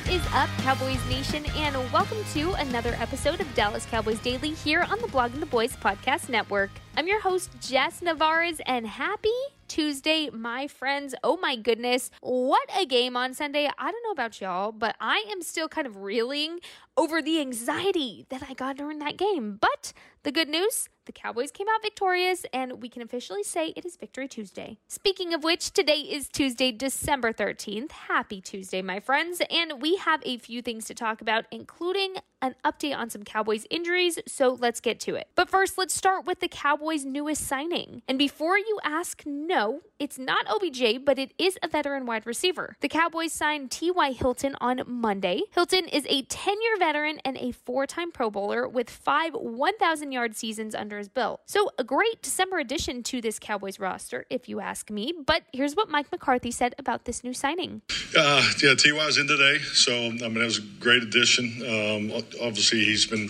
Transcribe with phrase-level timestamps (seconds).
[0.00, 4.80] What is up, Cowboys Nation, and welcome to another episode of Dallas Cowboys Daily here
[4.80, 6.70] on the Blog Blogging the Boys Podcast Network.
[6.96, 9.28] I'm your host, Jess Nevarez, and happy
[9.68, 11.14] Tuesday, my friends.
[11.22, 13.68] Oh my goodness, what a game on Sunday.
[13.78, 16.60] I don't know about y'all, but I am still kind of reeling
[16.96, 19.58] over the anxiety that I got during that game.
[19.60, 19.92] But
[20.22, 23.96] the good news, the Cowboys came out victorious, and we can officially say it is
[23.96, 24.78] Victory Tuesday.
[24.86, 27.90] Speaking of which, today is Tuesday, December 13th.
[27.92, 29.40] Happy Tuesday, my friends.
[29.50, 33.66] And we have a few things to talk about, including an update on some Cowboys
[33.70, 35.28] injuries, so let's get to it.
[35.34, 38.02] But first, let's start with the Cowboys' newest signing.
[38.08, 42.76] And before you ask, no, it's not OBJ, but it is a veteran wide receiver.
[42.80, 44.12] The Cowboys signed T.Y.
[44.12, 45.42] Hilton on Monday.
[45.52, 50.12] Hilton is a 10 year veteran and a four time Pro Bowler with five 1,000
[50.12, 51.40] yard seasons under his belt.
[51.46, 55.12] So, a great December addition to this Cowboys roster, if you ask me.
[55.26, 57.82] But here's what Mike McCarthy said about this new signing.
[58.16, 61.44] Uh, yeah, T.Y.'s in today, so I mean, it was a great addition.
[61.62, 63.28] Um, obviously he's been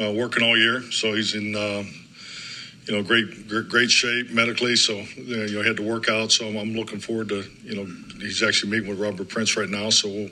[0.00, 1.84] uh, working all year, so he's in uh,
[2.86, 4.76] you know great, great, shape medically.
[4.76, 6.32] So you know he had to work out.
[6.32, 7.84] So I'm, I'm, looking forward to you know
[8.18, 9.90] he's actually meeting with Robert Prince right now.
[9.90, 10.30] So we'll,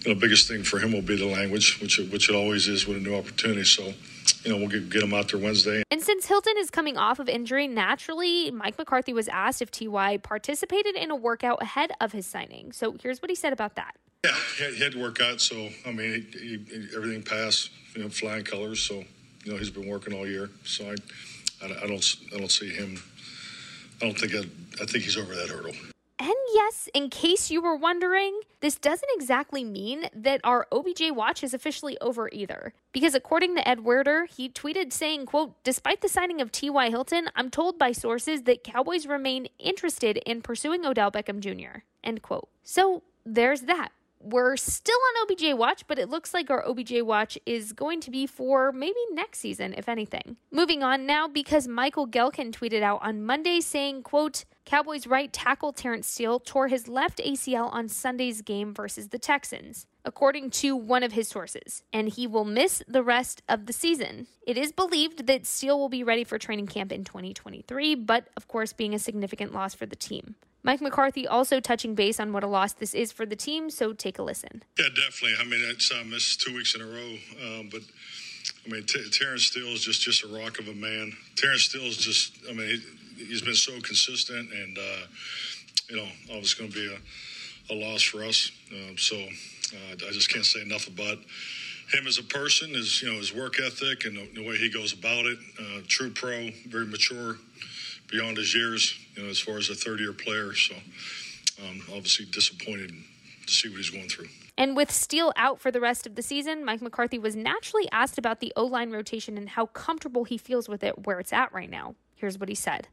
[0.00, 2.68] you know biggest thing for him will be the language, which it, which it always
[2.68, 3.64] is with a new opportunity.
[3.64, 3.92] So
[4.44, 5.82] you know, we'll get, get him out there Wednesday.
[5.90, 10.18] And since Hilton is coming off of injury, naturally, Mike McCarthy was asked if Ty
[10.18, 12.72] participated in a workout ahead of his signing.
[12.72, 13.96] So here's what he said about that.
[14.24, 14.34] Yeah,
[14.74, 15.40] he had to work out.
[15.40, 17.70] So I mean, he, he, everything passed.
[17.94, 18.80] You know, flying colors.
[18.80, 19.04] So
[19.44, 20.50] you know, he's been working all year.
[20.64, 20.94] So I,
[21.64, 23.02] I, I don't, I don't see him.
[24.00, 24.40] I don't think I,
[24.82, 25.72] I think he's over that hurdle.
[26.20, 31.44] And yes, in case you were wondering, this doesn't exactly mean that our OBJ watch
[31.44, 32.74] is officially over either.
[32.92, 36.90] Because according to Ed Werder, he tweeted saying, quote, Despite the signing of T.Y.
[36.90, 42.22] Hilton, I'm told by sources that Cowboys remain interested in pursuing Odell Beckham Jr., end
[42.22, 42.48] quote.
[42.64, 47.38] So there's that we're still on OBJ watch, but it looks like our OBJ watch
[47.46, 50.36] is going to be for maybe next season, if anything.
[50.50, 55.72] Moving on now, because Michael Gehlken tweeted out on Monday saying, quote, Cowboys right tackle
[55.72, 61.02] Terence Steele tore his left ACL on Sunday's game versus the Texans, according to one
[61.02, 64.26] of his sources, and he will miss the rest of the season.
[64.46, 68.46] It is believed that Steele will be ready for training camp in 2023, but of
[68.46, 70.34] course, being a significant loss for the team.
[70.62, 73.92] Mike McCarthy also touching base on what a loss this is for the team, so
[73.92, 74.62] take a listen.
[74.78, 75.34] Yeah, definitely.
[75.40, 77.82] I mean, it's uh, missed two weeks in a row, um, but
[78.66, 81.12] I mean, T- Terence Steele is just just a rock of a man.
[81.36, 82.82] Terence Steele is just, I mean,
[83.16, 85.06] he, has been so consistent, and uh,
[85.88, 88.50] you know, obviously going to be a, a, loss for us.
[88.72, 91.18] Um, so uh, I just can't say enough about
[91.92, 94.70] him as a person, his you know his work ethic and the, the way he
[94.70, 95.38] goes about it.
[95.58, 97.36] Uh, true pro, very mature
[98.08, 100.54] beyond his years, you know, as far as a third year player.
[100.54, 100.74] So
[101.62, 102.92] um, obviously disappointed
[103.46, 104.28] to see what he's going through.
[104.56, 108.18] And with Steele out for the rest of the season, Mike McCarthy was naturally asked
[108.18, 111.52] about the O line rotation and how comfortable he feels with it where it's at
[111.52, 111.94] right now.
[112.16, 112.88] Here's what he said.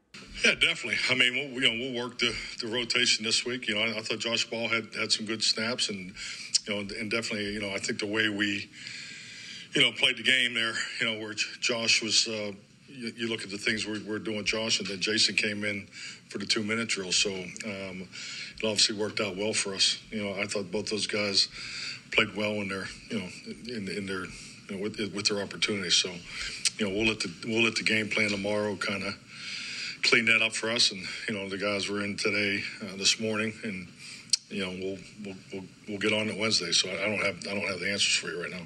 [0.45, 0.97] Yeah, definitely.
[1.09, 3.67] I mean, we'll, you know, we'll work the, the rotation this week.
[3.67, 6.13] You know, I, I thought Josh Ball had, had some good snaps, and
[6.67, 8.69] you know, and definitely, you know, I think the way we,
[9.73, 12.51] you know, played the game there, you know, where Josh was, uh,
[12.95, 15.87] you, you, look at the things we're, we're, doing, Josh, and then Jason came in
[16.29, 17.11] for the two minute drill.
[17.11, 18.07] So um,
[18.57, 19.99] it obviously worked out well for us.
[20.11, 21.47] You know, I thought both those guys
[22.11, 23.29] played well in their, you know,
[23.67, 25.95] in, in their, you know, with, with their opportunities.
[25.95, 26.09] So,
[26.77, 29.15] you know, we'll let the we'll let the game plan tomorrow kind of
[30.03, 30.91] clean that up for us.
[30.91, 33.87] And you know, the guys were in today, uh, this morning, and
[34.49, 36.71] you know, we'll, we'll we'll we'll get on it Wednesday.
[36.71, 38.65] So I don't have I don't have the answers for you right now.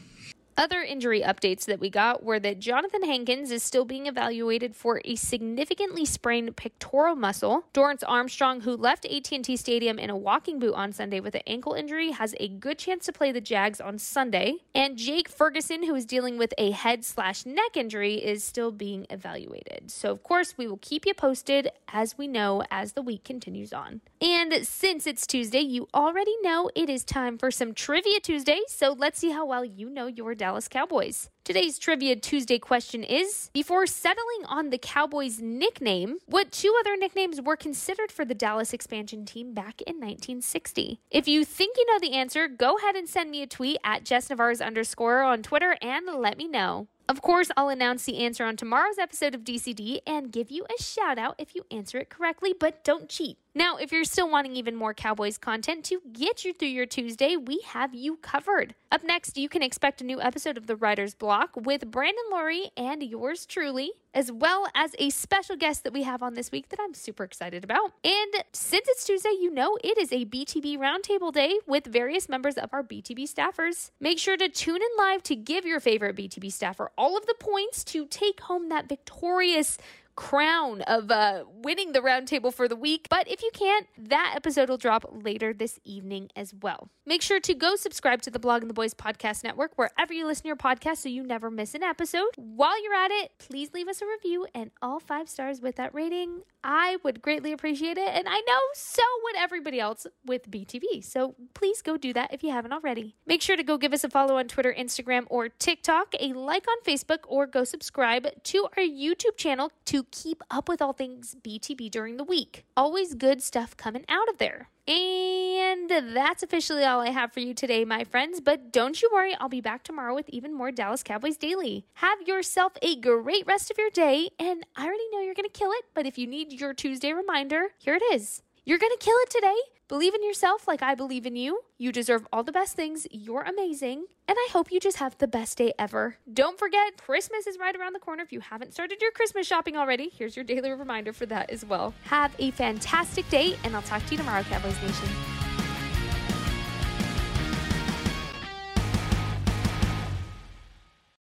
[0.59, 5.01] Other injury updates that we got were that Johnathan Hankins is still being evaluated for
[5.05, 7.63] a significantly sprained pectoral muscle.
[7.73, 11.75] Dorance Armstrong, who left AT&T Stadium in a walking boot on Sunday with an ankle
[11.75, 14.55] injury, has a good chance to play the Jags on Sunday.
[14.75, 19.07] And Jake Ferguson, who is dealing with a head slash neck injury, is still being
[19.09, 19.89] evaluated.
[19.89, 23.71] So, of course, we will keep you posted as we know as the week continues
[23.71, 24.01] on.
[24.19, 28.59] And since it's Tuesday, you already know it is time for some Trivia Tuesday.
[28.67, 31.29] So let's see how well you know your Cowboys.
[31.43, 37.39] Today's Trivia Tuesday question is Before settling on the Cowboys nickname, what two other nicknames
[37.39, 40.99] were considered for the Dallas expansion team back in 1960?
[41.11, 44.03] If you think you know the answer, go ahead and send me a tweet at
[44.05, 46.87] Jess Nevarez underscore on Twitter and let me know.
[47.07, 50.81] Of course, I'll announce the answer on tomorrow's episode of DCD and give you a
[50.81, 53.37] shout out if you answer it correctly, but don't cheat.
[53.55, 57.35] Now, if you're still wanting even more Cowboys content to get you through your Tuesday,
[57.35, 58.75] we have you covered.
[58.91, 62.69] Up next, you can expect a new episode of The Writer's Block with Brandon Loree
[62.77, 66.69] and yours truly, as well as a special guest that we have on this week
[66.69, 67.93] that I'm super excited about.
[68.03, 72.55] And since it's Tuesday, you know it is a BTB Roundtable Day with various members
[72.55, 73.89] of our BTB staffers.
[73.99, 77.35] Make sure to tune in live to give your favorite BTB staffer all of the
[77.39, 79.79] points to take home that victorious
[80.19, 83.07] crown of uh, winning the roundtable for the week.
[83.09, 86.89] But if you can't, that episode will drop later this evening as well.
[87.05, 90.43] Make sure to go subscribe to the Blogging the Boys Podcast Network wherever you listen
[90.43, 92.31] to your podcast so you never miss an episode.
[92.35, 95.93] While you're at it, please leave us a review and all five stars with that
[95.93, 96.41] rating.
[96.63, 98.09] I would greatly appreciate it.
[98.09, 101.03] And I know so would everybody else with BTB.
[101.03, 103.15] So please go do that if you haven't already.
[103.25, 106.65] Make sure to go give us a follow on Twitter, Instagram, or TikTok, a like
[106.67, 111.35] on Facebook, or go subscribe to our YouTube channel to keep up with all things
[111.41, 112.65] BTB during the week.
[112.75, 114.69] Always good stuff coming out of there.
[114.87, 118.41] And that's officially all I have for you today, my friends.
[118.41, 121.85] But don't you worry, I'll be back tomorrow with even more Dallas Cowboys Daily.
[121.95, 124.29] Have yourself a great rest of your day.
[124.39, 127.13] And I already know you're going to kill it, but if you need your Tuesday
[127.13, 128.41] reminder, here it is.
[128.65, 129.55] You're going to kill it today.
[129.87, 131.61] Believe in yourself like I believe in you.
[131.79, 133.07] You deserve all the best things.
[133.09, 134.05] You're amazing.
[134.27, 136.17] And I hope you just have the best day ever.
[136.31, 138.21] Don't forget, Christmas is right around the corner.
[138.21, 141.65] If you haven't started your Christmas shopping already, here's your daily reminder for that as
[141.65, 141.95] well.
[142.03, 145.38] Have a fantastic day, and I'll talk to you tomorrow, Cowboys Nation.